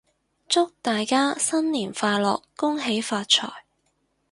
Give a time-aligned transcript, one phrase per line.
[0.49, 2.41] 祝大家新年快樂！
[2.55, 3.51] 恭喜發財！